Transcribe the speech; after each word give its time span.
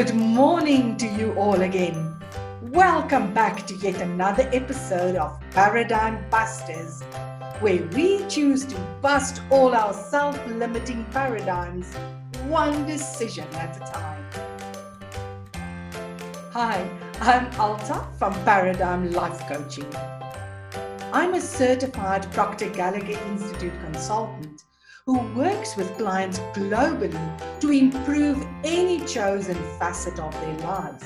Good 0.00 0.14
morning 0.14 0.96
to 0.96 1.06
you 1.06 1.34
all 1.34 1.60
again. 1.60 2.16
Welcome 2.62 3.34
back 3.34 3.66
to 3.66 3.74
yet 3.74 4.00
another 4.00 4.48
episode 4.50 5.14
of 5.14 5.38
Paradigm 5.50 6.24
Busters, 6.30 7.02
where 7.60 7.82
we 7.88 8.24
choose 8.26 8.64
to 8.64 8.76
bust 9.02 9.42
all 9.50 9.74
our 9.74 9.92
self 9.92 10.38
limiting 10.46 11.04
paradigms 11.10 11.94
one 12.48 12.86
decision 12.86 13.46
at 13.56 13.76
a 13.76 13.92
time. 13.92 14.24
Hi, 16.54 16.88
I'm 17.20 17.60
Alta 17.60 18.06
from 18.18 18.32
Paradigm 18.46 19.12
Life 19.12 19.40
Coaching. 19.48 19.94
I'm 21.12 21.34
a 21.34 21.42
certified 21.42 22.22
Proctor 22.32 22.70
Gallagher 22.70 23.20
Institute 23.28 23.78
consultant 23.84 24.64
who 25.06 25.18
works 25.34 25.76
with 25.76 25.96
clients 25.96 26.38
globally 26.54 27.60
to 27.60 27.70
improve 27.70 28.46
any 28.64 29.00
chosen 29.06 29.56
facet 29.78 30.18
of 30.18 30.32
their 30.40 30.58
lives. 30.58 31.04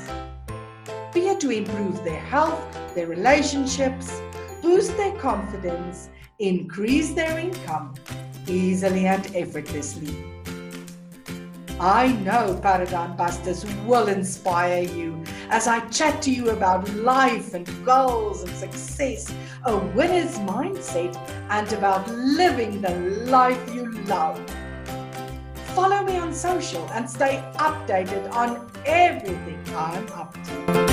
Be 1.13 1.29
it 1.29 1.41
to 1.41 1.51
improve 1.51 2.03
their 2.03 2.21
health, 2.21 2.61
their 2.95 3.07
relationships, 3.07 4.21
boost 4.63 4.97
their 4.97 5.17
confidence, 5.19 6.11
increase 6.39 7.15
their 7.15 7.39
income 7.39 7.95
easily 8.47 9.07
and 9.07 9.25
effortlessly. 9.37 10.15
I 11.81 12.13
know 12.25 12.59
Paradigm 12.63 13.17
Busters 13.17 13.65
will 13.87 14.09
inspire 14.09 14.83
you 14.83 15.23
as 15.51 15.67
I 15.67 15.81
chat 15.89 16.23
to 16.23 16.31
you 16.31 16.51
about 16.51 16.89
life 16.95 17.55
and 17.55 17.67
goals 17.85 18.43
and 18.43 18.57
success, 18.57 19.33
a 19.65 19.77
winner's 19.77 20.39
mindset, 20.39 21.17
and 21.51 21.73
about 21.73 22.09
living 22.11 22.81
the 22.81 22.95
life 23.27 23.75
you 23.75 23.91
love. 24.05 24.41
Follow 25.75 26.05
me 26.05 26.17
on 26.19 26.33
social 26.33 26.89
and 26.91 27.09
stay 27.09 27.43
updated 27.55 28.33
on 28.33 28.71
everything 28.87 29.61
I'm 29.75 30.07
up 30.13 30.33
to. 30.45 30.85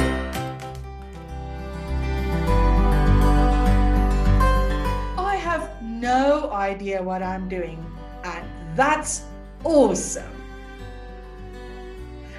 I 5.18 5.36
have 5.36 5.82
no 5.84 6.52
idea 6.52 7.02
what 7.02 7.22
I'm 7.22 7.48
doing, 7.48 7.86
and 8.24 8.48
that's 8.76 9.24
awesome. 9.64 10.41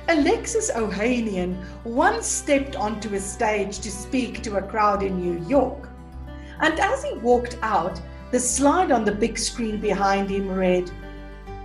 Alexis 0.09 0.71
Ohanian 0.73 1.57
once 1.85 2.27
stepped 2.27 2.75
onto 2.75 3.15
a 3.15 3.21
stage 3.21 3.79
to 3.79 3.91
speak 3.91 4.43
to 4.43 4.57
a 4.57 4.63
crowd 4.63 5.03
in 5.03 5.21
New 5.21 5.47
York. 5.47 5.89
And 6.61 6.79
as 6.81 7.05
he 7.05 7.15
walked 7.19 7.57
out, 7.63 8.01
the 8.33 8.41
slide 8.41 8.91
on 8.91 9.05
the 9.05 9.13
big 9.13 9.39
screen 9.39 9.81
behind 9.81 10.29
him 10.29 10.51
read, 10.51 10.91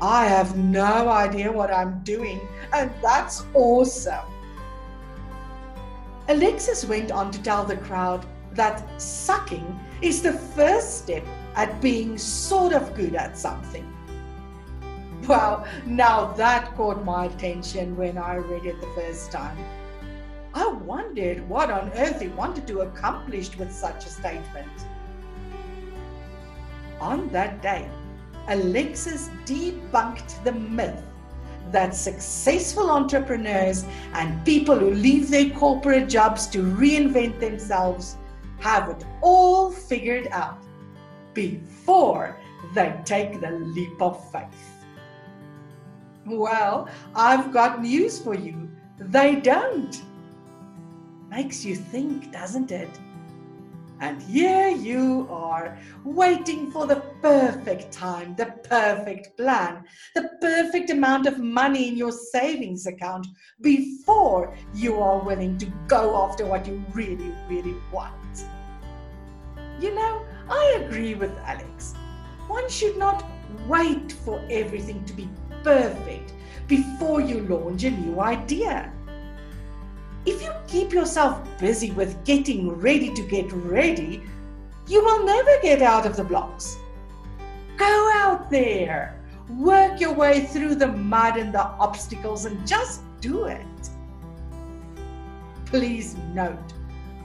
I 0.02 0.26
have 0.26 0.56
no 0.58 1.10
idea 1.10 1.52
what 1.52 1.74
I'm 1.74 2.00
doing, 2.04 2.40
and 2.74 2.92
that's 3.02 3.44
awesome. 3.56 4.26
Alexis 6.30 6.86
went 6.86 7.12
on 7.12 7.32
to 7.32 7.42
tell 7.42 7.64
the 7.64 7.78
crowd 7.78 8.26
that 8.52 9.02
sucking 9.02 9.80
is 10.02 10.22
the 10.22 10.34
first 10.34 11.00
step 11.00 11.26
at 11.56 11.82
being 11.82 12.18
sort 12.18 12.74
of 12.74 12.94
good 12.94 13.16
at 13.16 13.38
something. 13.38 13.92
Wow, 15.28 15.66
now 15.86 16.32
that 16.34 16.74
caught 16.78 17.04
my 17.04 17.26
attention 17.26 17.98
when 17.98 18.18
I 18.18 18.36
read 18.36 18.66
it 18.66 18.80
the 18.80 18.88
first 18.96 19.30
time. 19.30 19.58
I 20.54 20.68
wondered 20.68 21.48
what 21.50 21.70
on 21.70 21.92
earth 21.96 22.22
he 22.22 22.30
wanted 22.30 22.66
to 22.68 22.80
accomplish 22.80 23.58
with 23.58 23.74
such 23.74 24.06
a 24.06 24.10
statement. 24.10 24.72
On 27.02 27.28
that 27.30 27.62
day, 27.62 27.90
Alexis 28.48 29.30
debunked 29.46 30.42
the 30.46 30.54
myth 30.54 31.04
that 31.74 31.94
successful 31.94 32.90
entrepreneurs 32.90 33.84
and 34.14 34.46
people 34.46 34.80
who 34.80 34.92
leave 34.92 35.30
their 35.30 35.50
corporate 35.50 36.08
jobs 36.08 36.48
to 36.48 36.60
reinvent 36.60 37.42
themselves 37.42 38.16
have 38.60 38.88
it 38.90 39.04
all 39.22 39.72
figured 39.72 40.30
out 40.32 40.64
before 41.34 42.40
they 42.74 42.98
take 43.04 43.42
the 43.42 43.52
leap 43.52 44.02
of 44.02 44.32
faith. 44.32 44.77
Well, 46.28 46.90
I've 47.16 47.54
got 47.54 47.82
news 47.82 48.20
for 48.20 48.36
you. 48.36 48.70
They 49.00 49.38
don't. 49.38 50.04
Makes 51.30 51.64
you 51.64 51.76
think, 51.76 52.34
doesn't 52.34 52.72
it? 52.72 52.90
And 54.00 54.22
here 54.22 54.68
you 54.68 55.26
are, 55.32 55.78
waiting 56.04 56.70
for 56.70 56.86
the 56.86 56.98
perfect 57.22 57.92
time, 57.92 58.36
the 58.36 58.54
perfect 58.70 59.38
plan, 59.38 59.86
the 60.14 60.30
perfect 60.42 60.90
amount 60.90 61.26
of 61.28 61.40
money 61.40 61.88
in 61.88 61.98
your 61.98 62.12
savings 62.12 62.86
account 62.86 63.26
before 63.62 64.56
you 64.74 65.00
are 65.00 65.24
willing 65.24 65.58
to 65.58 65.66
go 65.88 66.16
after 66.24 66.46
what 66.46 66.68
you 66.68 66.84
really, 66.94 67.34
really 67.50 67.76
want. 67.92 68.46
You 69.80 69.96
know, 69.96 70.26
I 70.50 70.84
agree 70.86 71.16
with 71.16 71.32
Alex. 71.40 71.96
One 72.48 72.70
should 72.70 72.98
not 72.98 73.26
wait 73.68 74.12
for 74.12 74.46
everything 74.50 75.04
to 75.06 75.14
be 75.14 75.28
perfect 75.64 76.34
before 76.68 77.22
you 77.22 77.42
launch 77.42 77.84
a 77.84 77.92
new 77.92 78.20
idea. 78.20 78.92
If 80.26 80.42
you 80.44 80.52
keep 80.68 80.92
yourself 80.92 81.42
busy 81.58 81.92
with 81.92 82.24
getting 82.26 82.70
ready 82.70 83.14
to 83.14 83.22
get 83.24 83.52
ready, 83.54 84.24
you 84.88 85.04
will 85.04 85.26
never 85.26 85.62
get 85.62 85.82
out 85.82 86.06
of 86.06 86.18
the 86.18 86.24
blocks. 86.24 86.78
Go 87.78 88.12
out 88.14 88.50
there, 88.50 89.22
work 89.50 90.02
your 90.02 90.14
way 90.14 90.46
through 90.46 90.76
the 90.76 90.88
mud 90.88 91.38
and 91.38 91.54
the 91.54 91.64
obstacles, 91.64 92.46
and 92.46 92.68
just 92.68 93.02
do 93.22 93.46
it. 93.46 93.90
Please 95.66 96.16
note, 96.34 96.74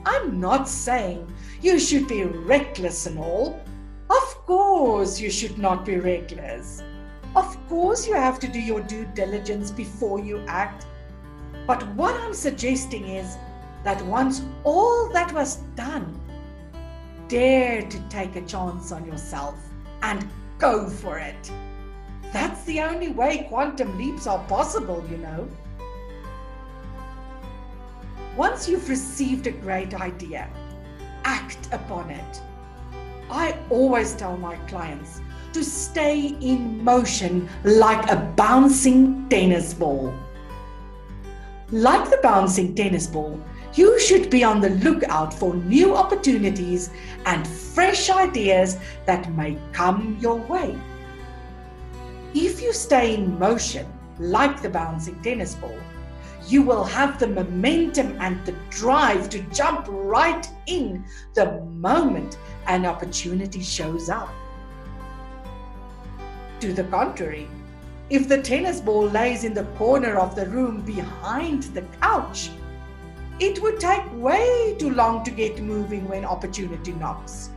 I'm 0.05 0.39
not 0.39 0.67
saying 0.67 1.31
you 1.61 1.79
should 1.79 2.07
be 2.07 2.23
reckless 2.23 3.05
and 3.05 3.17
all. 3.17 3.59
Of 4.09 4.45
course, 4.45 5.19
you 5.19 5.31
should 5.31 5.57
not 5.57 5.85
be 5.85 5.97
reckless. 5.97 6.83
Of 7.35 7.57
course, 7.67 8.07
you 8.07 8.13
have 8.13 8.39
to 8.39 8.47
do 8.47 8.59
your 8.59 8.81
due 8.81 9.05
diligence 9.15 9.71
before 9.71 10.19
you 10.19 10.43
act. 10.47 10.85
But 11.65 11.87
what 11.95 12.13
I'm 12.15 12.33
suggesting 12.33 13.07
is 13.07 13.37
that 13.83 14.01
once 14.05 14.43
all 14.63 15.09
that 15.13 15.33
was 15.33 15.57
done, 15.75 16.19
dare 17.27 17.81
to 17.81 17.99
take 18.09 18.35
a 18.35 18.41
chance 18.41 18.91
on 18.91 19.05
yourself 19.05 19.55
and 20.03 20.27
go 20.59 20.87
for 20.87 21.17
it. 21.17 21.51
That's 22.31 22.63
the 22.65 22.81
only 22.81 23.09
way 23.09 23.45
quantum 23.49 23.97
leaps 23.97 24.27
are 24.27 24.43
possible, 24.45 25.03
you 25.09 25.17
know. 25.17 25.47
Once 28.35 28.67
you've 28.67 28.89
received 28.89 29.47
a 29.47 29.51
great 29.51 29.93
idea, 29.93 30.49
act 31.23 31.67
upon 31.71 32.09
it. 32.09 32.41
I 33.29 33.57
always 33.69 34.13
tell 34.13 34.37
my 34.37 34.55
clients 34.67 35.21
to 35.53 35.63
stay 35.63 36.35
in 36.41 36.83
motion 36.83 37.47
like 37.63 38.09
a 38.09 38.17
bouncing 38.35 39.29
tennis 39.29 39.73
ball. 39.73 40.13
Like 41.71 42.09
the 42.09 42.19
bouncing 42.21 42.75
tennis 42.75 43.07
ball, 43.07 43.39
you 43.75 43.99
should 43.99 44.29
be 44.29 44.43
on 44.43 44.61
the 44.61 44.69
lookout 44.69 45.33
for 45.33 45.55
new 45.55 45.95
opportunities 45.95 46.91
and 47.25 47.47
fresh 47.47 48.09
ideas 48.09 48.77
that 49.05 49.31
may 49.33 49.57
come 49.71 50.17
your 50.19 50.37
way. 50.37 50.77
If 52.33 52.61
you 52.61 52.73
stay 52.73 53.15
in 53.15 53.37
motion 53.39 53.87
like 54.19 54.61
the 54.61 54.69
bouncing 54.69 55.21
tennis 55.21 55.55
ball, 55.55 55.77
you 56.47 56.61
will 56.61 56.83
have 56.83 57.19
the 57.19 57.27
momentum 57.27 58.17
and 58.19 58.43
the 58.45 58.55
drive 58.69 59.29
to 59.29 59.39
jump 59.53 59.85
right 59.89 60.47
in 60.65 61.05
the 61.35 61.61
moment 61.61 62.37
an 62.67 62.85
opportunity 62.85 63.61
shows 63.61 64.09
up. 64.09 64.33
To 66.63 66.71
the 66.71 66.85
contrary, 66.85 67.49
if 68.09 68.29
the 68.29 68.41
tennis 68.41 68.79
ball 68.79 69.09
lays 69.09 69.43
in 69.43 69.53
the 69.53 69.65
corner 69.75 70.15
of 70.15 70.33
the 70.33 70.45
room 70.45 70.79
behind 70.79 71.63
the 71.63 71.81
couch, 71.99 72.51
it 73.41 73.61
would 73.61 73.81
take 73.81 74.05
way 74.13 74.73
too 74.79 74.91
long 74.91 75.25
to 75.25 75.31
get 75.31 75.61
moving 75.61 76.07
when 76.07 76.23
opportunity 76.23 76.93
knocks. 76.93 77.49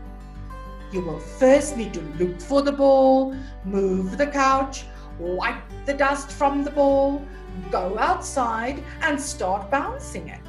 You 0.90 1.02
will 1.02 1.20
first 1.20 1.76
need 1.76 1.94
to 1.94 2.00
look 2.18 2.40
for 2.40 2.62
the 2.62 2.72
ball, 2.72 3.36
move 3.64 4.18
the 4.18 4.26
couch, 4.26 4.86
wipe 5.20 5.62
the 5.84 5.94
dust 5.94 6.32
from 6.32 6.64
the 6.64 6.72
ball, 6.72 7.24
go 7.70 7.96
outside, 8.00 8.82
and 9.02 9.20
start 9.20 9.70
bouncing 9.70 10.30
it. 10.30 10.40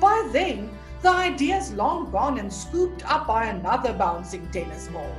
By 0.00 0.28
then, 0.32 0.76
the 1.02 1.10
idea 1.10 1.58
is 1.58 1.72
long 1.74 2.10
gone 2.10 2.40
and 2.40 2.52
scooped 2.52 3.08
up 3.08 3.28
by 3.28 3.44
another 3.44 3.92
bouncing 3.92 4.50
tennis 4.50 4.88
ball. 4.88 5.14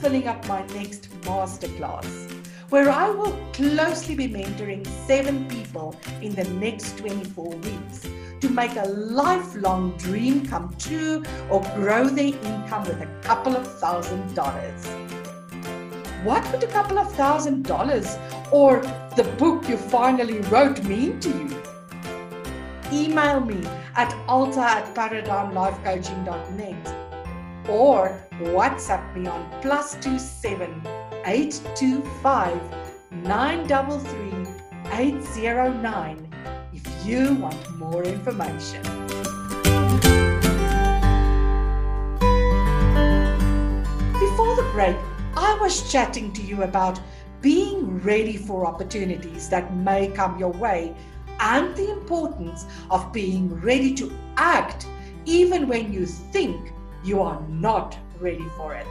Filling 0.00 0.28
up 0.28 0.46
my 0.46 0.64
next 0.68 1.10
masterclass, 1.22 2.30
where 2.70 2.90
I 2.90 3.10
will 3.10 3.36
closely 3.52 4.14
be 4.14 4.28
mentoring 4.28 4.86
seven 5.06 5.48
people 5.48 5.96
in 6.22 6.34
the 6.34 6.44
next 6.44 6.98
24 6.98 7.48
weeks 7.56 8.06
to 8.40 8.48
make 8.48 8.76
a 8.76 8.86
lifelong 8.88 9.96
dream 9.96 10.46
come 10.46 10.72
true 10.78 11.24
or 11.50 11.60
grow 11.74 12.08
their 12.08 12.26
income 12.26 12.84
with 12.84 13.00
a 13.00 13.08
couple 13.22 13.56
of 13.56 13.66
thousand 13.80 14.32
dollars. 14.34 14.86
what 16.24 16.44
would 16.52 16.62
a 16.62 16.66
couple 16.68 16.98
of 16.98 17.12
thousand 17.14 17.64
dollars 17.64 18.16
or 18.52 18.80
the 19.16 19.24
book 19.38 19.68
you 19.68 19.76
finally 19.76 20.38
wrote 20.52 20.82
mean 20.84 21.18
to 21.20 21.28
you? 21.28 21.62
Email 22.92 23.40
me 23.40 23.60
at 23.96 24.14
alta 24.26 24.60
at 24.60 24.94
paradigmlifecoaching.net 24.94 27.07
or 27.68 28.18
WhatsApp 28.40 29.14
me 29.14 29.26
on 29.26 29.48
plus 29.60 29.94
two 29.96 30.18
seven 30.18 30.82
eight 31.26 31.60
two 31.74 32.02
five 32.22 32.60
nine 33.10 33.66
double 33.66 33.98
three 33.98 34.46
eight 34.92 35.22
zero 35.22 35.72
nine 35.72 36.28
if 36.72 37.06
you 37.06 37.34
want 37.34 37.78
more 37.78 38.04
information. 38.04 38.82
Before 44.12 44.56
the 44.56 44.68
break, 44.72 44.96
I 45.36 45.58
was 45.60 45.90
chatting 45.90 46.32
to 46.32 46.42
you 46.42 46.62
about 46.62 47.00
being 47.40 48.00
ready 48.00 48.36
for 48.36 48.66
opportunities 48.66 49.48
that 49.48 49.74
may 49.76 50.08
come 50.08 50.38
your 50.38 50.52
way 50.52 50.94
and 51.40 51.74
the 51.76 51.90
importance 51.92 52.64
of 52.90 53.12
being 53.12 53.54
ready 53.60 53.94
to 53.94 54.12
act 54.36 54.86
even 55.24 55.68
when 55.68 55.92
you 55.92 56.06
think 56.06 56.72
you 57.04 57.22
are 57.22 57.40
not 57.48 57.98
ready 58.20 58.46
for 58.56 58.74
it. 58.74 58.86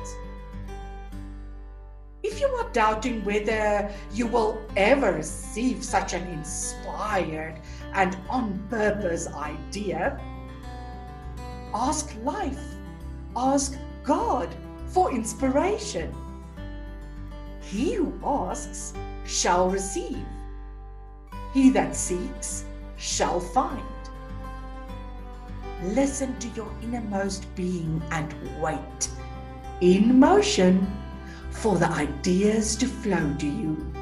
If 2.23 2.41
you 2.41 2.47
are 2.47 2.69
doubting 2.71 3.23
whether 3.23 3.89
you 4.11 4.27
will 4.27 4.61
ever 4.75 5.13
receive 5.13 5.83
such 5.83 6.13
an 6.13 6.27
inspired 6.27 7.61
and 7.93 8.17
on 8.29 8.65
purpose 8.69 9.27
idea, 9.27 10.19
ask 11.73 12.13
life, 12.23 12.59
ask 13.35 13.77
God 14.03 14.53
for 14.87 15.11
inspiration. 15.11 16.13
He 17.61 17.93
who 17.93 18.13
asks 18.23 18.93
shall 19.25 19.69
receive. 19.69 20.25
He 21.53 21.69
that 21.71 21.95
seeks 21.95 22.65
shall 22.97 23.39
find. 23.39 23.96
Listen 25.83 26.37
to 26.39 26.47
your 26.49 26.71
innermost 26.81 27.53
being 27.55 28.01
and 28.11 28.33
wait 28.61 29.09
in 29.81 30.19
motion 30.19 30.87
for 31.51 31.75
the 31.77 31.89
ideas 31.89 32.75
to 32.77 32.87
flow 32.87 33.33
to 33.37 33.45
you. 33.45 33.93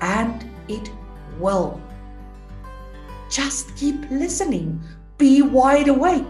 And 0.00 0.50
it 0.68 0.90
will. 1.38 1.80
Just 3.30 3.76
keep 3.76 4.10
listening. 4.10 4.80
Be 5.16 5.42
wide 5.42 5.88
awake. 5.88 6.26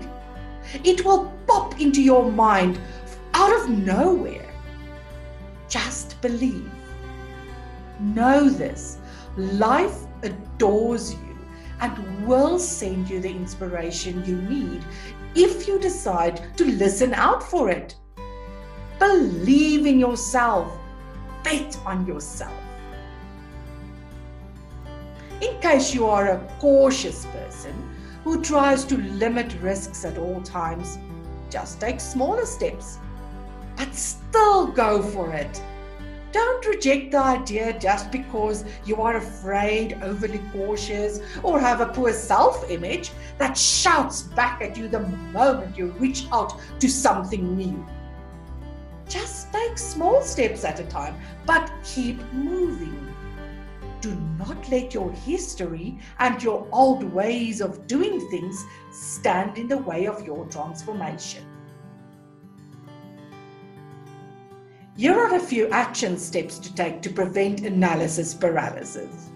It 0.84 1.04
will 1.04 1.32
pop 1.46 1.80
into 1.80 2.02
your 2.02 2.30
mind 2.30 2.78
out 3.32 3.52
of 3.60 3.70
nowhere. 3.70 4.52
Just 5.68 6.20
believe. 6.20 6.70
Know 7.98 8.50
this 8.50 8.98
life 9.36 10.04
adores 10.22 11.14
you 11.14 11.29
and 11.80 12.26
will 12.26 12.58
send 12.58 13.08
you 13.08 13.20
the 13.20 13.30
inspiration 13.30 14.24
you 14.24 14.36
need 14.42 14.84
if 15.34 15.66
you 15.66 15.78
decide 15.78 16.56
to 16.56 16.64
listen 16.64 17.14
out 17.14 17.42
for 17.42 17.70
it. 17.70 17.94
Believe 18.98 19.86
in 19.86 19.98
yourself, 19.98 20.72
bet 21.42 21.78
on 21.86 22.06
yourself. 22.06 22.52
In 25.40 25.58
case 25.60 25.94
you 25.94 26.06
are 26.06 26.28
a 26.28 26.56
cautious 26.58 27.24
person 27.26 27.74
who 28.24 28.42
tries 28.42 28.84
to 28.84 28.98
limit 28.98 29.54
risks 29.62 30.04
at 30.04 30.18
all 30.18 30.42
times, 30.42 30.98
just 31.48 31.80
take 31.80 31.98
smaller 31.98 32.44
steps 32.44 32.98
but 33.80 33.94
still 33.94 34.66
go 34.66 35.02
for 35.02 35.32
it. 35.32 35.62
Don't 36.32 36.64
reject 36.66 37.10
the 37.10 37.18
idea 37.18 37.78
just 37.78 38.12
because 38.12 38.64
you 38.84 38.96
are 38.96 39.16
afraid, 39.16 39.98
overly 40.02 40.40
cautious, 40.52 41.20
or 41.42 41.58
have 41.58 41.80
a 41.80 41.86
poor 41.86 42.12
self 42.12 42.70
image 42.70 43.10
that 43.38 43.56
shouts 43.56 44.22
back 44.22 44.62
at 44.62 44.76
you 44.76 44.86
the 44.86 45.00
moment 45.32 45.76
you 45.76 45.86
reach 45.98 46.26
out 46.30 46.60
to 46.78 46.88
something 46.88 47.56
new. 47.56 47.84
Just 49.08 49.52
take 49.52 49.76
small 49.76 50.22
steps 50.22 50.64
at 50.64 50.78
a 50.78 50.84
time, 50.84 51.16
but 51.46 51.72
keep 51.82 52.20
moving. 52.32 53.12
Do 54.00 54.14
not 54.38 54.70
let 54.70 54.94
your 54.94 55.10
history 55.12 55.98
and 56.20 56.40
your 56.42 56.66
old 56.70 57.02
ways 57.02 57.60
of 57.60 57.86
doing 57.88 58.20
things 58.30 58.64
stand 58.92 59.58
in 59.58 59.66
the 59.66 59.78
way 59.78 60.06
of 60.06 60.24
your 60.24 60.46
transformation. 60.46 61.44
Here 65.00 65.18
are 65.18 65.34
a 65.34 65.40
few 65.40 65.66
action 65.70 66.18
steps 66.18 66.58
to 66.58 66.74
take 66.74 67.00
to 67.00 67.08
prevent 67.08 67.62
analysis 67.62 68.34
paralysis. 68.34 69.30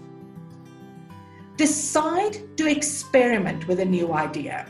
Decide 1.57 2.37
to 2.57 2.69
experiment 2.69 3.67
with 3.67 3.79
a 3.79 3.85
new 3.85 4.13
idea. 4.13 4.67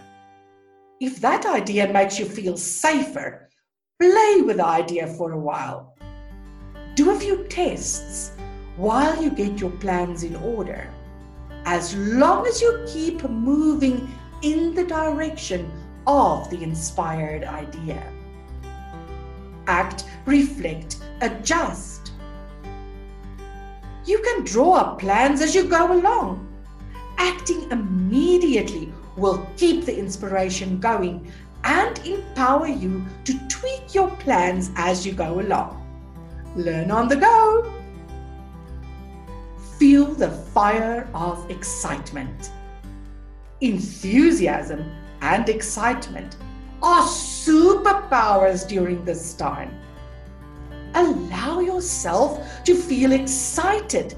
If 1.02 1.20
that 1.20 1.46
idea 1.46 1.92
makes 1.92 2.18
you 2.18 2.24
feel 2.24 2.56
safer, 2.56 3.50
play 4.00 4.42
with 4.46 4.56
the 4.56 4.66
idea 4.66 5.08
for 5.08 5.34
a 5.34 5.38
while. 5.38 5.98
Do 6.96 7.12
a 7.12 7.20
few 7.20 7.44
tests 7.50 8.32
while 8.78 9.22
you 9.22 9.32
get 9.32 9.60
your 9.60 9.72
plans 9.72 10.24
in 10.24 10.38
order. 10.38 10.90
As 11.66 11.94
long 11.98 12.48
as 12.48 12.62
you 12.62 12.86
keep 12.88 13.22
moving 13.30 14.08
in 14.44 14.74
the 14.74 14.86
direction 14.86 15.70
of 16.08 16.50
the 16.50 16.64
inspired 16.64 17.44
idea 17.44 18.02
act, 19.68 20.06
reflect, 20.26 20.98
adjust. 21.22 22.12
You 24.06 24.20
can 24.20 24.44
draw 24.44 24.74
up 24.74 25.00
plans 25.00 25.42
as 25.42 25.56
you 25.56 25.64
go 25.64 25.92
along. 25.92 26.48
Acting 27.18 27.72
immediately 27.72 28.92
will 29.16 29.48
keep 29.58 29.86
the 29.86 29.98
inspiration 29.98 30.80
going 30.80 31.32
and 31.64 31.98
empower 32.06 32.68
you 32.68 33.04
to 33.24 33.34
tweak 33.48 33.96
your 33.96 34.10
plans 34.18 34.72
as 34.76 35.06
you 35.06 35.14
go 35.14 35.40
along. 35.40 35.82
Learn 36.56 36.92
on 36.92 37.08
the 37.08 37.16
go. 37.16 37.74
Feel 39.80 40.06
the 40.06 40.30
fire 40.30 41.10
of 41.14 41.50
excitement. 41.50 42.52
Enthusiasm 43.62 44.86
and 45.22 45.50
excitement 45.50 46.38
are 46.84 47.04
superpowers 47.04 48.68
during 48.68 49.04
this 49.04 49.34
time. 49.34 49.74
Allow 50.96 51.60
yourself 51.60 52.64
to 52.64 52.74
feel 52.74 53.12
excited, 53.12 54.16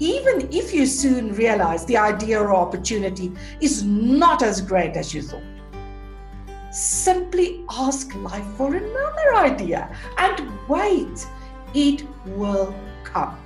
even 0.00 0.48
if 0.52 0.74
you 0.74 0.84
soon 0.84 1.32
realize 1.34 1.84
the 1.84 1.96
idea 1.96 2.40
or 2.40 2.52
opportunity 2.52 3.32
is 3.60 3.84
not 3.84 4.42
as 4.42 4.60
great 4.60 4.96
as 4.96 5.14
you 5.14 5.22
thought. 5.22 5.42
Simply 6.72 7.64
ask 7.70 8.14
life 8.16 8.46
for 8.56 8.74
another 8.74 9.34
idea 9.36 9.94
and 10.18 10.50
wait, 10.68 11.26
it 11.74 12.04
will 12.26 12.74
come. 13.04 13.38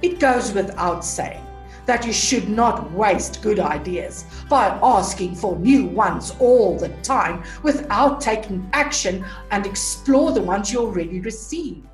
It 0.00 0.20
goes 0.20 0.52
without 0.52 1.04
saying 1.04 1.44
that 1.86 2.06
you 2.06 2.12
should 2.12 2.48
not 2.48 2.90
waste 2.92 3.42
good 3.42 3.60
ideas 3.60 4.24
by 4.48 4.66
asking 4.82 5.34
for 5.34 5.56
new 5.58 5.86
ones 5.86 6.34
all 6.38 6.78
the 6.78 6.88
time 7.02 7.42
without 7.62 8.20
taking 8.20 8.68
action 8.72 9.24
and 9.50 9.66
explore 9.66 10.32
the 10.32 10.42
ones 10.42 10.72
you 10.72 10.80
already 10.80 11.20
received. 11.20 11.86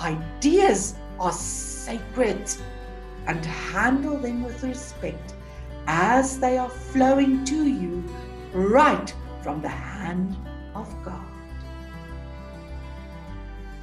Ideas 0.00 0.96
are 1.20 1.32
sacred 1.32 2.50
and 3.26 3.44
handle 3.44 4.18
them 4.18 4.42
with 4.42 4.62
respect 4.62 5.34
as 5.86 6.38
they 6.38 6.58
are 6.58 6.68
flowing 6.68 7.44
to 7.44 7.66
you 7.66 8.02
right 8.52 9.14
from 9.42 9.60
the 9.62 9.68
hand 9.68 10.36
of 10.74 10.88
God. 11.04 11.24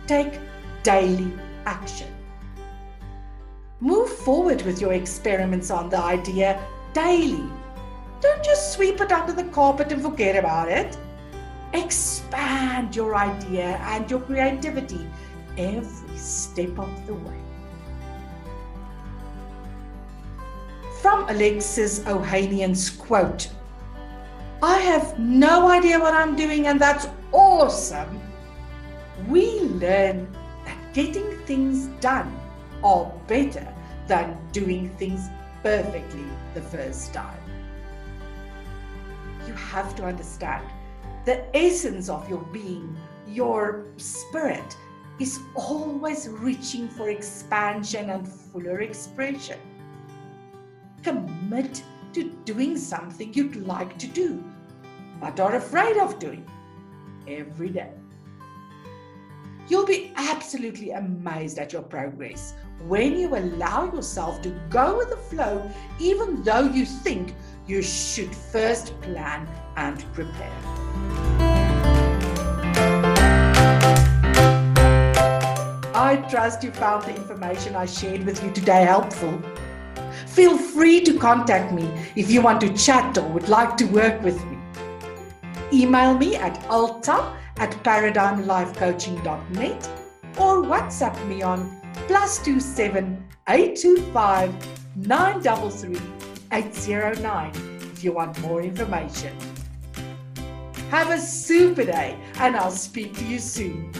Take 0.08 0.40
daily 0.84 1.32
action. 1.66 2.19
Move 3.82 4.10
forward 4.10 4.62
with 4.64 4.82
your 4.82 4.92
experiments 4.92 5.72
on 5.72 5.90
the 5.90 5.98
idea 5.98 6.62
daily. 6.94 7.50
Don't 8.20 8.44
just 8.44 8.74
sweep 8.74 9.00
it 9.00 9.12
under 9.12 9.32
the 9.32 9.46
carpet 9.46 9.92
and 9.94 10.02
forget 10.02 10.36
about 10.36 10.68
it. 10.68 10.98
Expand 11.74 12.94
your 12.94 13.16
idea 13.16 13.78
and 13.84 14.10
your 14.12 14.20
creativity 14.20 15.08
every 15.58 16.18
step 16.18 16.78
of 16.78 17.08
the 17.08 17.14
way. 17.14 17.40
From 21.02 21.30
Alexis 21.30 22.00
Ohanian's 22.00 22.90
quote 22.90 23.50
I 24.62 24.78
have 24.80 25.18
no 25.18 25.70
idea 25.70 25.98
what 25.98 26.14
I'm 26.14 26.36
doing, 26.36 26.68
and 26.68 26.82
that's 26.82 27.08
awesome. 27.32 28.20
We 29.30 29.62
learn 29.62 30.28
that 30.66 30.94
getting 30.94 31.38
things 31.46 31.88
done 32.02 32.39
are 32.84 33.12
better 33.28 33.68
than 34.08 34.38
doing 34.52 34.90
things 34.98 35.30
perfectly 35.64 36.26
the 36.54 36.62
first 36.62 37.14
time. 37.14 37.40
You 39.48 39.54
have 39.54 39.96
to 39.96 40.06
understand 40.06 40.66
the 41.26 41.46
essence 41.56 42.10
of 42.10 42.30
your 42.30 42.42
being, 42.54 42.98
your 43.28 43.86
spirit, 43.98 44.78
is 45.20 45.40
always 45.54 46.30
reaching 46.30 46.88
for 46.88 47.10
expansion 47.10 48.10
and 48.10 48.28
fuller 48.28 48.80
expression. 48.82 49.60
Commit 51.04 51.84
to 52.14 52.32
doing 52.46 52.78
something 52.78 53.34
you'd 53.34 53.56
like 53.68 53.98
to 54.00 54.08
do, 54.08 54.44
but 55.20 55.40
are 55.40 55.56
afraid 55.56 55.98
of 55.98 56.20
doing 56.20 56.50
every 57.28 57.70
day. 57.70 57.92
You'll 59.70 59.86
be 59.86 60.12
absolutely 60.16 60.92
amazed 60.92 61.60
at 61.60 61.72
your 61.72 61.84
progress 61.84 62.56
when 62.88 63.20
you 63.20 63.36
allow 63.36 63.94
yourself 63.94 64.42
to 64.42 64.50
go 64.72 64.98
with 64.98 65.12
the 65.12 65.18
flow, 65.18 65.70
even 66.00 66.42
though 66.42 66.68
you 66.68 66.86
think 66.86 67.36
you 67.68 67.84
should 67.84 68.36
first 68.36 69.00
plan 69.02 69.48
and 69.78 70.04
prepare. 70.12 70.52
I 75.94 76.26
trust 76.32 76.64
you 76.64 76.72
found 76.72 77.04
the 77.04 77.16
information 77.16 77.76
I 77.76 77.86
shared 77.86 78.26
with 78.26 78.44
you 78.44 78.52
today 78.52 78.86
helpful. 78.86 79.40
Feel 80.26 80.58
free 80.58 81.02
to 81.02 81.16
contact 81.20 81.72
me 81.72 81.88
if 82.16 82.32
you 82.32 82.42
want 82.42 82.60
to 82.62 82.74
chat 82.74 83.16
or 83.20 83.28
would 83.30 83.50
like 83.50 83.78
to 83.78 83.86
work 83.86 84.20
with 84.24 84.44
me. 84.46 84.59
Email 85.72 86.18
me 86.18 86.36
at 86.36 86.66
alta 86.68 87.34
at 87.58 87.72
paradigmlifecoaching.net 87.84 89.90
or 90.38 90.64
WhatsApp 90.64 91.28
me 91.28 91.42
on 91.42 91.80
plus 92.08 92.44
two 92.44 92.60
seven 92.60 93.24
eight 93.50 93.76
two 93.76 93.98
five 94.12 94.54
nine 94.96 95.42
double 95.42 95.70
three 95.70 96.02
eight 96.52 96.74
zero 96.74 97.14
nine 97.22 97.52
if 97.94 98.04
you 98.04 98.12
want 98.12 98.40
more 98.42 98.62
information. 98.62 99.36
Have 100.90 101.12
a 101.12 101.20
super 101.20 101.84
day 101.84 102.18
and 102.40 102.56
I'll 102.56 102.72
speak 102.72 103.16
to 103.18 103.26
you 103.26 103.38
soon. 103.38 103.92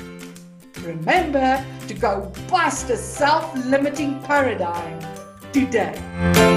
Remember 0.82 1.64
to 1.88 1.94
go 1.94 2.32
bust 2.50 2.90
a 2.90 2.98
self 2.98 3.56
limiting 3.66 4.20
paradigm 4.24 5.00
today. 5.52 6.49